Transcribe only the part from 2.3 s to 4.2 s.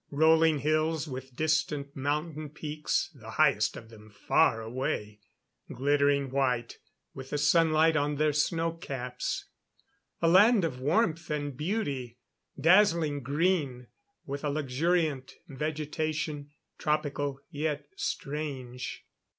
peaks, the highest of them